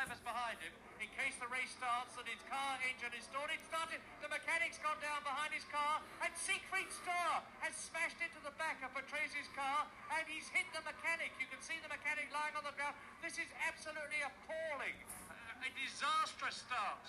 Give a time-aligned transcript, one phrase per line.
[0.00, 3.52] drivers behind him in case the race starts and his car engine is stalled.
[3.52, 4.00] It started.
[4.24, 8.80] The mechanic's gone down behind his car, and Siegfried Stohr has smashed into the back
[8.80, 9.84] of Patrese car,
[10.16, 11.36] and he's hit the mechanic.
[11.36, 12.96] You can see the mechanic lying on the ground.
[13.20, 14.96] This is absolutely appalling.
[15.28, 17.04] A, a disastrous start.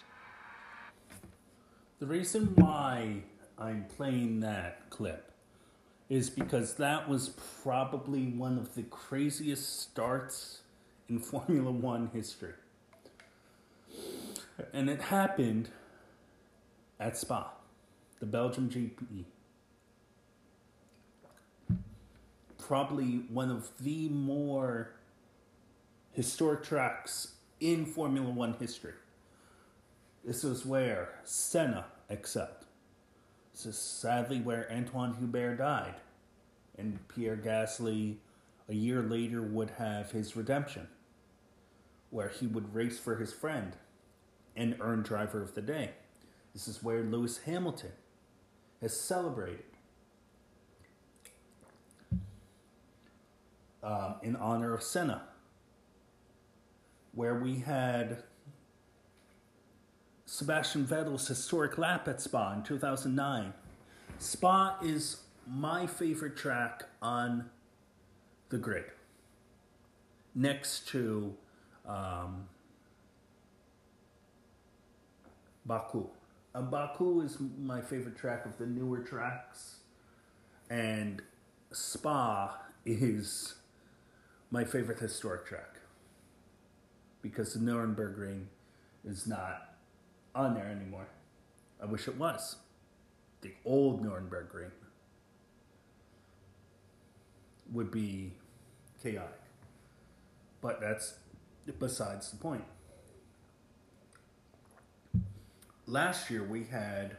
[2.04, 3.24] The reason why
[3.56, 5.32] I'm playing that clip
[6.12, 7.32] is because that was
[7.64, 10.60] probably one of the craziest starts
[11.08, 12.52] in Formula One history.
[14.74, 15.70] And it happened
[17.00, 17.52] at Spa,
[18.20, 19.26] the Belgium GP.
[22.58, 24.92] Probably one of the more
[26.12, 28.94] historic tracks in Formula One history.
[30.24, 32.66] This is where Senna excelled.
[33.54, 35.96] This is sadly where Anthoine Hubert died,
[36.78, 38.18] and Pierre Gasly,
[38.70, 40.88] a year later, would have his redemption,
[42.10, 43.76] where he would race for his friend
[44.56, 45.92] and earn Driver of the Day.
[46.54, 47.92] This is where Lewis Hamilton
[48.82, 49.64] has celebrated
[53.84, 55.24] um, in honor of Senna,
[57.14, 58.24] where we had
[60.26, 63.54] Sebastian Vettel's historic lap at Spa in 2009.
[64.18, 65.18] Spa is
[65.48, 67.50] my favorite track on
[68.50, 68.86] the grid,
[70.36, 71.34] next to
[71.88, 72.48] um,
[75.66, 76.08] Baku.
[76.54, 79.78] Uh, Baku is my favorite track of the newer tracks,
[80.70, 81.22] and
[81.72, 83.56] Spa is
[84.50, 85.80] my favorite historic track
[87.22, 88.48] because the Nuremberg Ring
[89.06, 89.76] is not
[90.36, 91.08] on there anymore.
[91.82, 92.58] I wish it was.
[93.42, 94.72] The old Nuremberg Ring
[97.72, 98.34] would be
[99.02, 99.40] chaotic.
[100.62, 101.16] But that's
[101.80, 102.64] besides the point.
[105.92, 107.18] Last year we had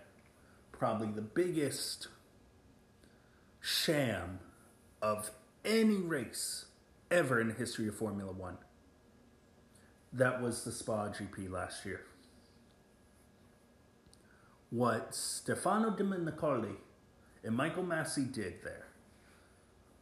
[0.73, 2.09] probably the biggest
[3.61, 4.39] sham
[5.02, 5.30] of
[5.63, 6.64] any race
[7.11, 8.57] ever in the history of Formula One.
[10.11, 12.01] That was the Spa GP last year
[14.70, 16.77] what Stefano Domenicali
[17.45, 18.86] and Michael Masi did there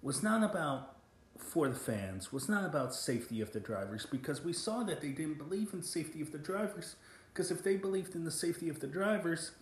[0.00, 1.00] was not about
[1.36, 5.08] for the fans, was not about safety of the drivers, because we saw that they
[5.08, 6.94] didn't believe in safety of the drivers.
[7.32, 9.52] Because if they believed in the safety of the drivers,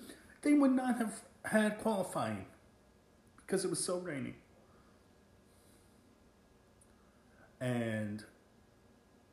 [0.43, 2.47] they would not have had qualifying
[3.39, 4.35] because it was so rainy.
[7.61, 8.25] And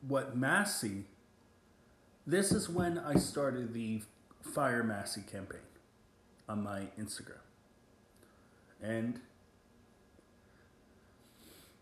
[0.06, 1.04] what Masi,
[2.26, 4.02] this is when I started the
[4.42, 5.60] Fire Masi campaign
[6.48, 7.40] on my Instagram.
[8.82, 9.20] And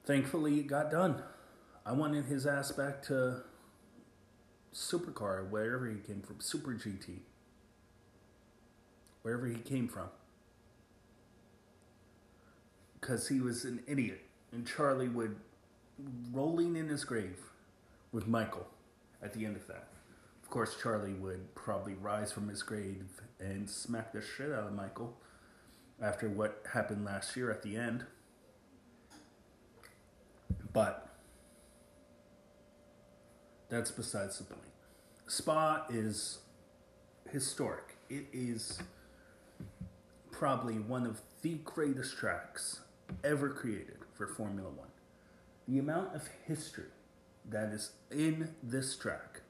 [0.04, 1.22] thankfully it got done.
[1.86, 3.42] I wanted his ass back to
[4.74, 7.20] Supercar, wherever he came from, Super GT,
[9.22, 10.08] wherever he came from.
[13.00, 14.22] Because he was an idiot.
[14.52, 15.36] And Charlie would
[16.32, 17.38] rolling in his grave
[18.12, 18.66] with Michael
[19.22, 19.88] at the end of that
[20.42, 23.06] Of course, Charlie would probably rise from his grave
[23.40, 25.16] and smack the shit out of Michael
[26.00, 28.04] after what happened last year at the end.
[30.72, 31.13] But
[33.74, 34.60] that's besides the point.
[35.26, 36.38] Spa is
[37.30, 37.96] historic.
[38.08, 38.78] It is
[40.30, 42.82] probably one of the greatest tracks
[43.24, 44.88] ever created for Formula One.
[45.66, 46.92] The amount of history
[47.50, 49.40] that is in this track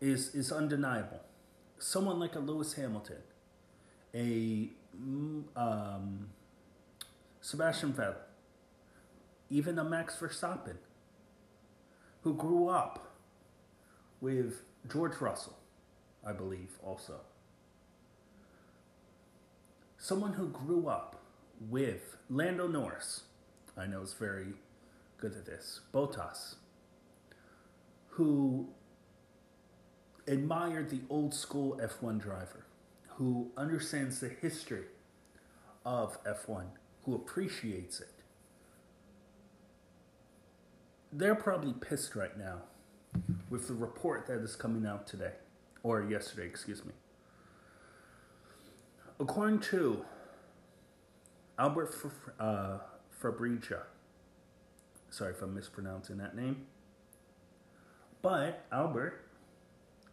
[0.00, 1.20] is is undeniable.
[1.78, 3.22] Someone like a Lewis Hamilton,
[4.14, 4.68] a
[5.00, 6.28] mm, um,
[7.40, 8.16] Sebastian Vettel,
[9.48, 10.76] even a Max Verstappen,
[12.22, 13.16] who grew up
[14.20, 15.56] with George Russell,
[16.24, 17.20] I believe, also.
[19.98, 21.22] Someone who grew up
[21.70, 23.22] with Lando Norris,
[23.76, 24.54] I know is very
[25.18, 26.56] good at this, Bottas,
[28.08, 28.68] who
[30.26, 32.66] admired the old school F1 driver
[33.16, 34.86] who understands the history
[35.84, 36.64] of F1,
[37.04, 38.21] who appreciates it.
[41.12, 42.62] They're probably pissed right now
[43.50, 45.32] with the report that is coming out today,
[45.82, 46.92] or yesterday, excuse me.
[49.20, 50.06] According to
[51.58, 51.94] Albert
[52.40, 52.78] uh,
[53.10, 53.82] Fabricia,
[55.10, 56.66] sorry if I'm mispronouncing that name,
[58.22, 59.26] but Albert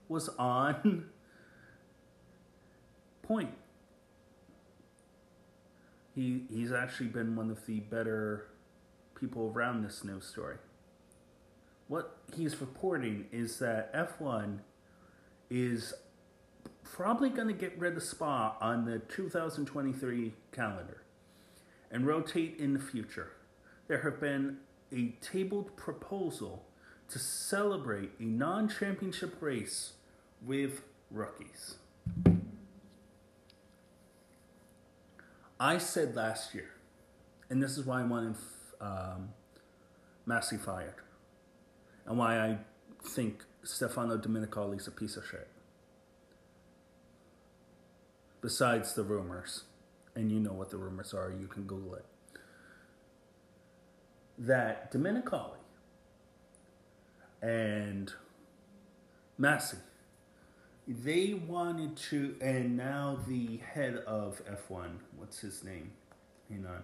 [0.10, 1.06] was on
[3.24, 3.54] point.
[6.14, 8.48] He he's actually been one of the better
[9.16, 10.58] people around this news story.
[11.90, 14.60] What he's reporting is that F1
[15.50, 15.94] is
[16.84, 21.02] probably going to get rid of Spa on the 2023 calendar
[21.92, 23.32] and rotate in the future.
[23.88, 24.58] There have been
[24.94, 26.64] a tabled proposal
[27.10, 29.94] to celebrate a non championship race
[30.46, 31.76] with rookies.
[35.60, 36.70] I said last year,
[37.50, 38.36] and this is why I wanted
[38.80, 39.30] um,
[40.28, 40.94] Masi fired,
[42.10, 42.58] and why I
[43.04, 45.48] think Stefano Domenicali is a piece of shit.
[48.42, 49.64] Besides the rumors,
[50.16, 52.06] and you know what the rumors are, you can Google it.
[54.40, 55.58] That Domenicali
[57.42, 58.12] and
[59.40, 59.78] Masi,
[60.88, 65.92] they wanted to, and now the head of F1, what's his name?
[66.50, 66.82] Hang on.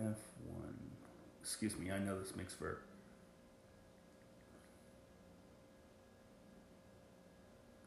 [0.00, 0.81] F1.
[1.42, 2.78] Excuse me, I know this makes for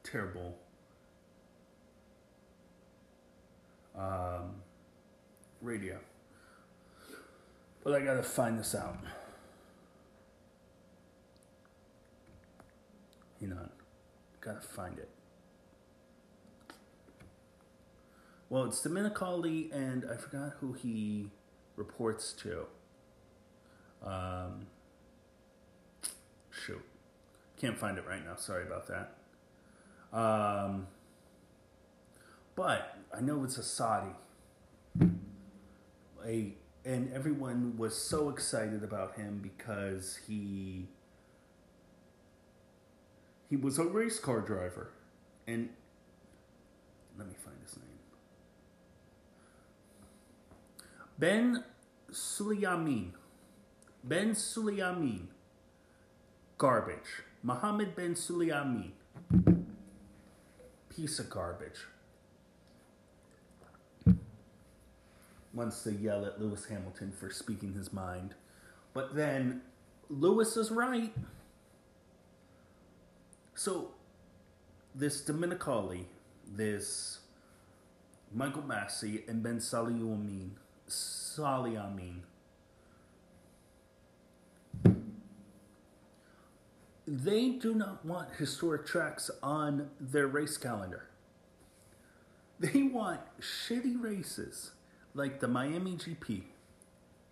[0.04, 0.58] terrible
[3.98, 4.56] um,
[5.62, 5.98] radio.
[7.84, 8.98] But I gotta find this out.
[13.40, 13.70] Hang on.
[14.42, 15.10] Gotta find it.
[18.50, 21.32] Well, it's Domenicali, and I forgot who he
[21.76, 22.68] reports to.
[24.06, 24.68] Um,
[26.52, 26.84] shoot.
[27.58, 28.36] Can't find it right now.
[28.36, 29.16] Sorry about that.
[30.18, 30.88] Um,
[32.56, 34.16] but I know it's a Saudi.
[36.26, 36.54] A
[36.86, 40.88] and everyone was so excited about him because he
[43.50, 44.92] he was a race car driver.
[45.48, 45.70] And
[47.18, 47.86] let me find his name.
[51.18, 51.64] Ben
[52.12, 53.12] Sulayem.
[54.08, 55.22] Ben Sulayem.
[56.60, 57.24] Garbage.
[57.42, 58.92] Mohammed Ben Sulayem.
[60.96, 61.88] Piece of garbage.
[65.56, 68.36] Wants to yell at Lewis Hamilton for speaking his mind.
[68.94, 69.62] But then
[70.08, 71.14] Lewis is right.
[73.56, 73.92] So,
[74.94, 76.06] this Domenicali,
[76.56, 77.22] this
[78.32, 80.52] Michael Masi, and Ben Saliamin,
[80.88, 82.20] Saliamin,
[87.08, 91.08] they do not want historic tracks on their race calendar.
[92.60, 94.72] They want shitty races
[95.14, 96.44] like the Miami GP.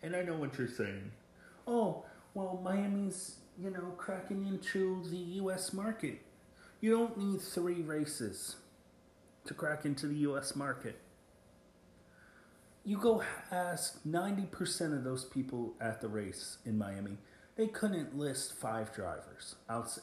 [0.02, 1.12] And I know what you're saying.
[1.66, 2.04] Oh,
[2.34, 6.22] well, Miami's you know, cracking into the US market.
[6.82, 8.58] You don't need three races
[9.46, 11.00] to crack into the US market.
[12.86, 17.18] You go ask 90% of those people at the race in Miami,
[17.56, 19.56] they couldn't list five drivers.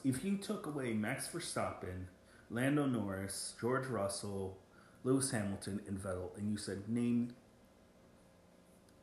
[0.04, 2.04] If you took away Max Verstappen,
[2.50, 4.58] Lando Norris, George Russell,
[5.04, 7.34] Lewis Hamilton, and Vettel, and you said name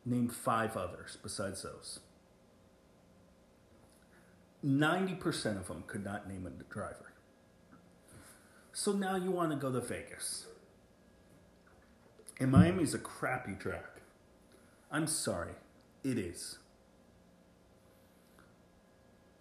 [0.06, 2.00] name five others besides those
[4.66, 7.14] 90% of them could not name a driver.
[8.74, 10.46] So now you want to go to Vegas.
[12.40, 14.02] And Miami's a crappy track.
[14.92, 15.54] I'm sorry,
[16.04, 16.58] it is.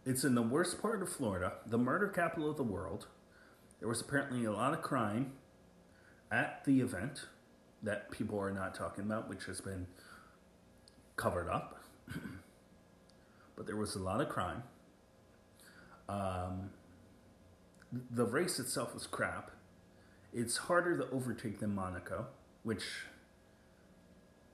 [0.07, 3.09] It's in the worst part of Florida, the murder capital of the world.
[3.81, 5.33] There was apparently a lot of crime
[6.31, 7.27] at the event
[7.83, 9.89] that people are not talking about, which has been
[11.17, 11.81] covered up.
[13.57, 14.63] but there was a lot of crime.
[16.09, 16.71] Um,
[18.11, 19.51] the race itself was crap.
[20.33, 22.27] It's harder to overtake than Monaco,
[22.63, 22.85] which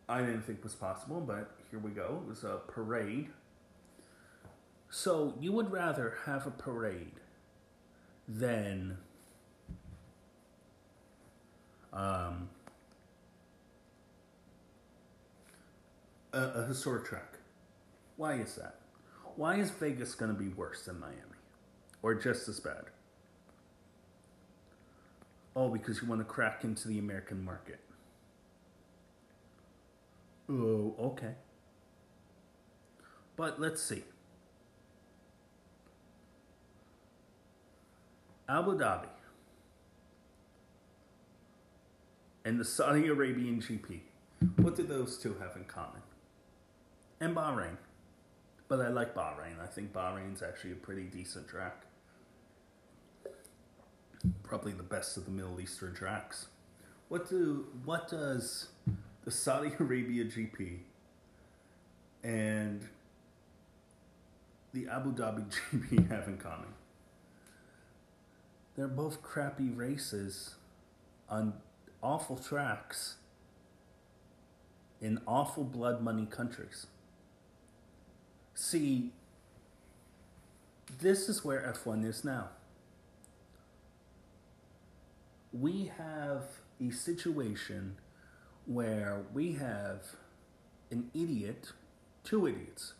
[0.09, 2.23] I didn't think was possible, but here we go.
[2.25, 3.29] It was a parade.
[4.95, 7.19] So you would rather have a parade
[8.29, 8.99] than
[11.93, 12.51] um,
[16.35, 17.39] a, a historic track.
[18.19, 18.77] Why is that?
[19.37, 21.17] Why is Vegas going to be worse than Miami?
[22.03, 22.85] or just as bad?
[25.55, 27.79] Oh, because you want to crack into the American market.
[30.51, 31.35] Oh, okay.
[33.37, 34.03] But let's see.
[38.53, 39.09] Abu Dhabi
[42.45, 44.01] and the Saudi Arabian GP.
[44.57, 46.03] What do those two have in common?
[47.21, 47.77] And Bahrain.
[48.69, 49.61] But I like Bahrain.
[49.63, 51.87] I think Bahrain's actually a pretty decent track
[54.43, 56.47] probably the best of the Middle Eastern tracks.
[57.09, 58.69] What do what does
[59.25, 60.79] the Saudi Arabia GP
[62.23, 62.87] and
[64.73, 66.69] the Abu Dhabi GP have in common?
[68.77, 70.55] They're both crappy races
[71.29, 71.55] on
[72.03, 73.17] awful tracks
[75.01, 76.87] in awful blood money countries.
[78.55, 79.11] See,
[81.01, 82.51] this is where F1 is now.
[85.53, 86.45] We have
[86.81, 87.97] a situation
[88.65, 90.17] where we have
[90.91, 91.73] an idiot,
[92.25, 92.95] two idiots,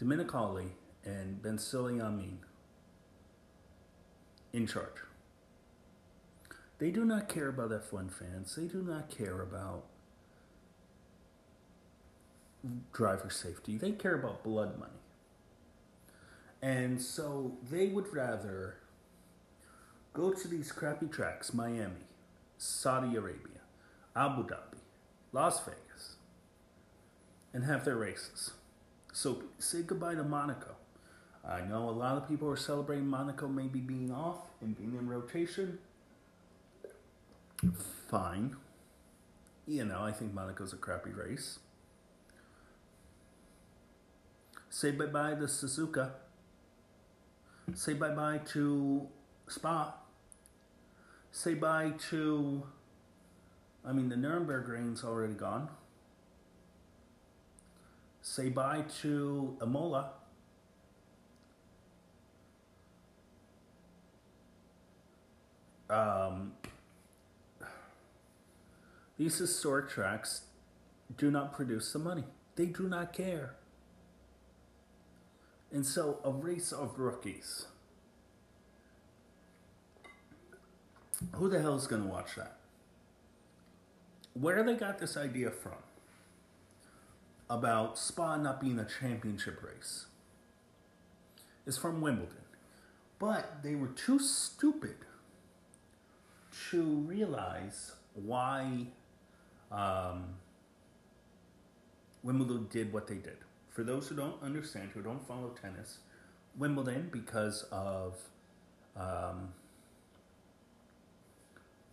[0.00, 0.70] Domenicali
[1.04, 2.38] and Ben Sulayem
[4.52, 5.02] in charge.
[6.78, 8.56] They do not care about F1 fans.
[8.56, 9.84] They do not care about
[12.92, 13.76] driver safety.
[13.76, 14.92] They care about blood money.
[16.60, 18.76] And so they would rather
[20.12, 22.06] go to these crappy tracks Miami,
[22.58, 23.62] Saudi Arabia,
[24.14, 24.78] Abu Dhabi,
[25.32, 26.16] Las Vegas,
[27.52, 28.52] and have their races.
[29.12, 30.76] So say goodbye to Monaco.
[31.48, 35.08] I know a lot of people are celebrating Monaco maybe being off and being in
[35.08, 35.78] rotation.
[38.08, 38.56] Fine.
[39.66, 41.58] You know, I think Monaco's a crappy race.
[44.70, 46.10] Say bye bye to Suzuka.
[47.74, 49.06] Say bye bye to
[49.48, 49.94] Spa.
[51.30, 52.62] Say bye to.
[53.84, 55.68] I mean, the Nuremberg Ring's already gone.
[58.20, 60.10] Say bye to Imola.
[65.92, 66.52] Um,
[69.18, 70.42] these historic tracks
[71.18, 72.24] do not produce the money.
[72.56, 73.56] They do not care.
[75.70, 77.66] And so, a race of rookies.
[81.32, 82.56] Who the hell is going to watch that?
[84.32, 85.82] Where they got this idea from
[87.50, 90.06] about Spa not being a championship race
[91.66, 92.36] is from Wimbledon.
[93.18, 94.96] But they were too stupid
[96.70, 98.86] to realize why
[99.70, 100.24] um,
[102.22, 103.38] Wimbledon did what they did.
[103.70, 105.98] For those who don't understand, who don't follow tennis,
[106.56, 108.18] Wimbledon, because of
[108.96, 109.48] um,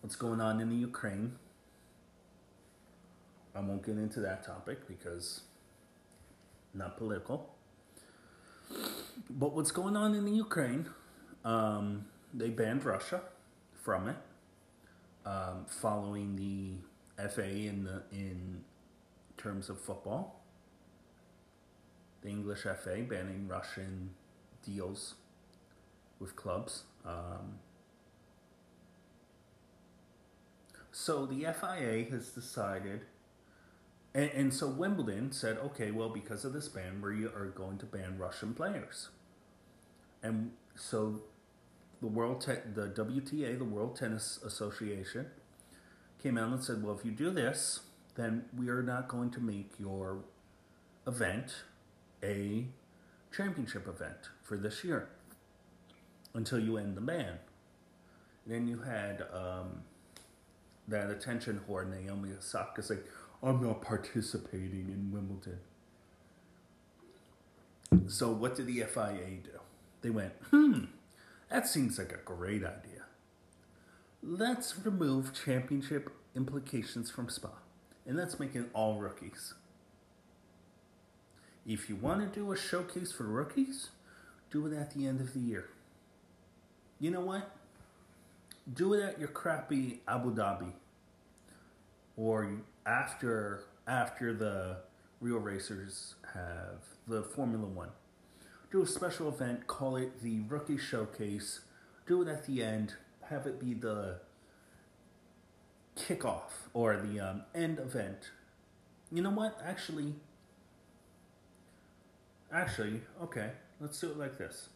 [0.02, 1.36] what's going on in the Ukraine,
[3.56, 5.42] I won't get into that topic because
[6.74, 7.50] not political.
[9.30, 10.88] But what's going on in the Ukraine?
[11.44, 13.22] Um, they banned Russia
[13.82, 14.16] from it,
[15.30, 18.64] um, following the FA in the in
[19.38, 20.42] terms of football.
[22.22, 24.12] The English FA banning Russian
[24.66, 25.16] deals
[26.20, 26.84] with clubs.
[27.06, 27.60] Um,
[30.92, 33.02] so the FIA has decided
[34.14, 37.86] and, and so Wimbledon said, okay, well, because of this ban, we are going to
[37.86, 39.10] ban Russian players.
[40.24, 41.22] And so
[42.02, 45.28] the World Te- the WTA, the World Tennis Association,
[46.22, 47.82] came out and said, well, if you do this,
[48.16, 50.20] then we are not going to make your
[51.08, 51.64] event
[52.24, 52.66] a
[53.36, 55.10] championship event for this year
[56.34, 57.40] until you end the ban.
[58.46, 59.84] Then you had um,
[60.88, 63.02] that attention whore Naomi Osaka saying,
[63.42, 65.60] I'm not participating in Wimbledon.
[68.08, 69.60] So what did the FIA do?
[70.02, 70.86] They went, hmm,
[71.50, 73.06] that seems like a great idea.
[74.22, 77.50] Let's remove championship implications from Spa
[78.06, 79.54] and let's make it all rookies.
[81.66, 83.90] If you want to do a showcase for rookies,
[84.52, 85.70] do it at the end of the year.
[87.00, 87.50] You know what?
[88.74, 90.72] Do it at your crappy Abu Dhabi
[92.18, 92.52] or
[92.86, 94.78] after after the
[95.22, 97.90] real racers have the Formula One.
[98.72, 101.62] Do a special event, call it the Rookie Showcase.
[102.06, 102.94] Do it at the end.
[103.30, 104.20] Have it be the
[105.96, 108.32] kickoff or the um, end event.
[109.12, 109.60] You know what?
[109.66, 110.14] Actually,
[112.54, 113.52] actually, okay.
[113.80, 114.70] Let's do it like this.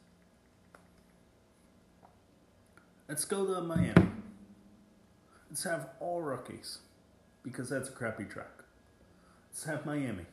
[3.08, 4.12] Let's go to Miami.
[5.50, 6.80] Let's have all rookies
[7.44, 8.64] because that's a crappy track.
[9.52, 10.26] Let's have Miami.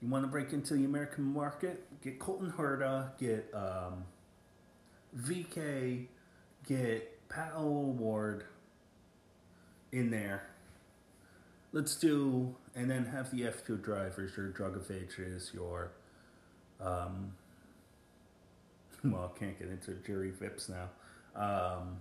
[0.00, 1.84] You want to break into the American market?
[2.02, 4.04] Get Colton Herta, get um,
[5.16, 6.06] VeeKay,
[6.66, 8.44] get Pat Ward
[9.90, 10.42] in there.
[11.72, 15.92] Let's do, and then have the F2 drivers, your drug Drugoviches, your,
[16.80, 17.32] um,
[19.04, 20.88] well, I can't get into Juri Vips now.
[21.34, 21.98] Um,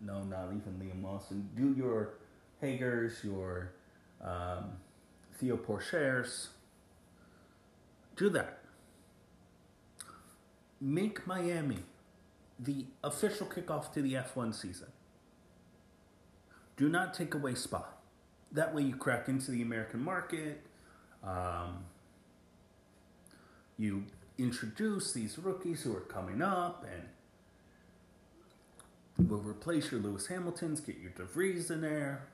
[0.00, 1.48] no, not even Liam Lawson.
[1.56, 2.14] Do your
[2.62, 3.72] Haugers, your
[4.22, 4.72] um,
[5.38, 6.48] Theo Pourchaires.
[8.16, 8.60] Do that.
[10.80, 11.78] make Miami
[12.58, 14.88] the official kickoff to the F1 season.
[16.76, 17.84] Do not take away Spa.
[18.52, 20.62] That way, you crack into the American market.
[21.24, 21.84] Um,
[23.78, 24.04] you
[24.38, 26.86] introduce these rookies who are coming up
[29.18, 32.28] and will replace your Lewis Hamiltons, get your DeVries in there.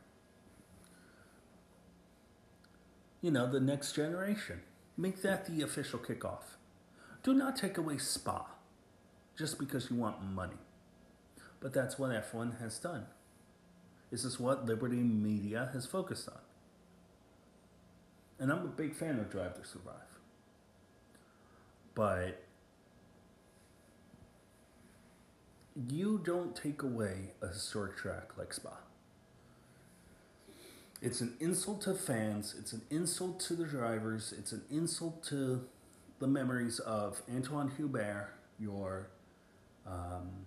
[3.22, 4.62] You know, the next generation.
[4.96, 6.56] Make that the official kickoff.
[7.22, 8.46] Do not take away Spa
[9.38, 10.58] just because you want money.
[11.60, 13.06] But that's what F1 has done.
[14.10, 16.40] This is what Liberty Media has focused on.
[18.40, 19.94] And I'm a big fan of Drive to Survive.
[21.94, 22.42] But
[25.88, 28.76] you don't take away a historic track like Spa.
[31.02, 35.64] It's an insult to fans, it's an insult to the drivers, it's an insult to
[36.20, 38.28] the memories of Anthoine Hubert,
[38.60, 39.08] your
[39.84, 40.46] um,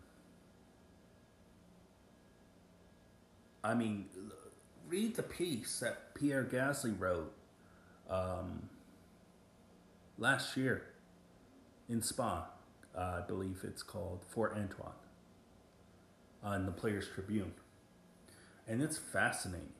[3.66, 4.06] I mean,
[4.88, 7.34] read the piece that Pierre Gasly wrote
[8.10, 8.70] um,
[10.18, 10.84] last year
[11.90, 12.46] in Spa.
[12.96, 14.94] Uh, I believe it's called For Anthoine
[16.44, 17.54] on the Players Tribune.
[18.68, 19.74] And it's fascinating.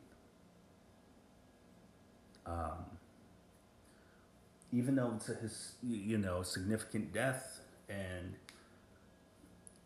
[2.46, 2.86] Um,
[4.72, 8.36] even though it's a his, you know significant death and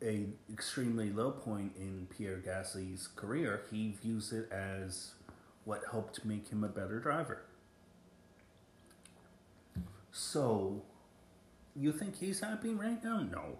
[0.01, 5.11] a extremely low point in Pierre Gasly's career, he views it as
[5.65, 7.43] what helped make him a better driver.
[10.11, 10.83] So,
[11.75, 13.21] you think he's happy right now?
[13.21, 13.59] No.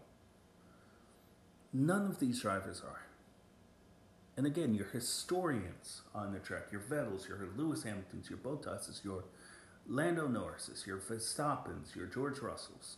[1.72, 3.09] None of these drivers are.
[4.40, 9.26] And again, your historians on the track, your Vettels, your Lewis Hamiltons, your Bottas's, your
[9.86, 12.96] Lando Norris's, your Verstappen's, your George Russells,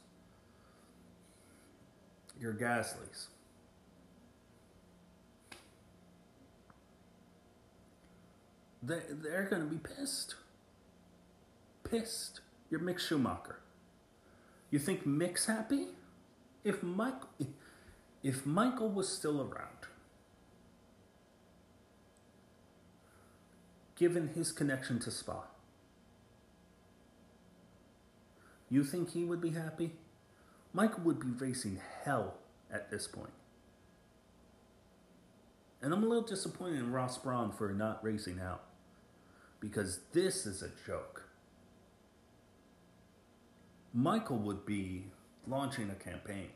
[2.39, 3.29] your Gasly's.
[8.83, 10.35] They, they're going to be pissed.
[11.83, 12.41] Pissed.
[12.69, 13.57] You're Mick Schumacher.
[14.69, 15.87] You think Mick's happy?
[16.63, 17.23] If Mike,
[18.21, 19.87] if Michael was still around,
[24.01, 25.43] given his connection to Spa,
[28.67, 29.91] you think he would be happy?
[30.73, 32.33] Michael would be racing hell
[32.73, 33.33] at this point.
[35.83, 38.63] And I'm a little disappointed in Ross Brawn for not racing out.
[39.59, 41.25] Because this is a joke.
[43.93, 45.11] Michael would be
[45.45, 46.49] launching a campaign.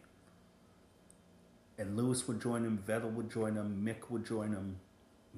[1.78, 4.78] And Lewis would join him, Vettel would join him, Mick would join him,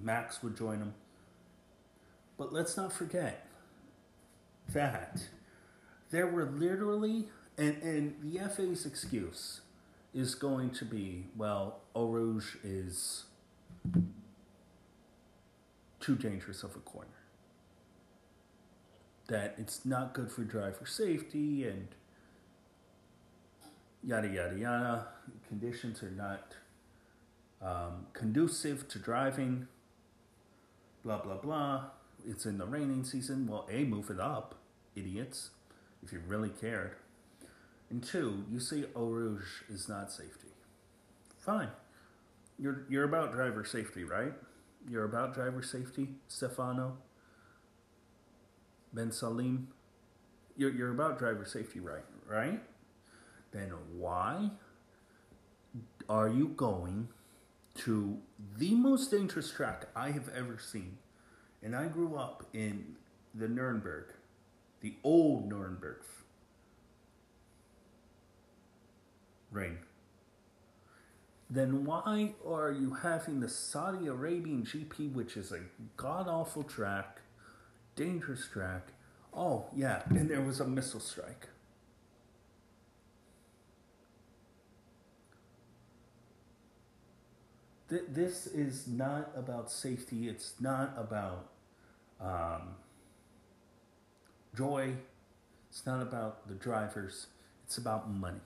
[0.02, 0.94] Max would join him.
[2.38, 3.46] But let's not forget
[4.74, 5.24] that
[6.12, 9.62] there were literally, and, and the FA's excuse
[10.14, 13.26] is going to be well, Rouge is
[16.00, 17.10] too dangerous of a corner.
[19.28, 21.88] That it's not good for driver safety and
[24.04, 25.08] yada yada yada.
[25.50, 26.54] Conditions are not
[27.62, 29.68] um, conducive to driving.
[31.04, 31.84] Blah blah blah.
[32.26, 33.48] It's in the raining season.
[33.48, 34.56] Well, a move it up,
[34.96, 35.52] idiots,
[36.04, 36.96] if you really cared.
[37.90, 40.50] And two, you say Eau Rouge is not safety.
[41.40, 41.70] Fine.
[42.60, 44.34] You're you're about driver safety, right?
[44.90, 46.98] You're about driver safety, Stefano.
[48.94, 49.70] Ben Salim?
[50.58, 52.04] You're you're about driver safety, right?
[52.28, 52.62] Right?
[53.52, 54.52] Then why
[56.10, 57.10] are you going
[57.76, 58.18] to
[58.58, 60.98] the most dangerous track I have ever seen?
[61.68, 62.96] And I grew up in
[63.36, 64.06] the Nuremberg,
[64.80, 65.98] the old Nuremberg
[69.52, 69.80] ring.
[71.50, 75.60] Then why are you having the Saudi Arabian GP, which is a
[75.98, 77.20] god awful track,
[77.98, 78.94] dangerous track?
[79.34, 81.50] Oh, yeah, and there was a missile strike.
[87.90, 90.28] this is not about safety.
[90.28, 91.50] It's not about
[92.20, 92.76] um,
[94.56, 94.94] joy.
[95.70, 97.28] It's not about the drivers.
[97.66, 98.42] It's about money.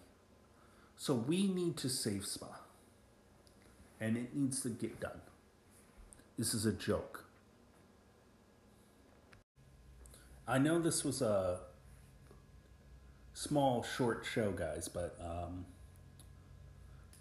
[0.97, 2.59] So we need to save Spa.
[3.99, 5.21] And it needs to get done.
[6.37, 7.25] This is a joke.
[10.47, 11.59] I know this was a
[13.33, 15.65] small, short show, guys, but um,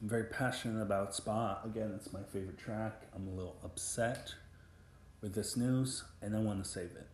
[0.00, 1.60] I'm very passionate about Spa.
[1.64, 3.02] Again, it's my favorite track.
[3.14, 4.34] I'm a little upset
[5.20, 7.06] with this news, and I want to save it.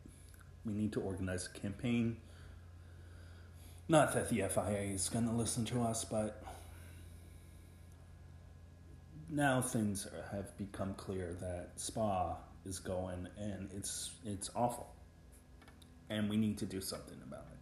[0.65, 2.17] We need to organize a campaign.
[3.89, 6.43] Not that the FIA is going to listen to us, but
[9.31, 14.89] now things have become clear that Spa is going, and it's it's awful,
[16.11, 17.56] and we need to do something about it.